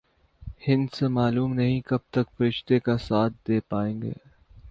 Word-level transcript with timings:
ہندسے 0.67 1.07
معلوم 1.07 1.53
نہیں 1.53 1.81
کب 1.81 1.99
تک 2.09 2.31
فرشتے 2.37 2.79
کا 2.79 2.97
ساتھ 2.97 3.33
دے 3.47 3.59
پائیں 3.69 4.01
گے۔ 4.01 4.13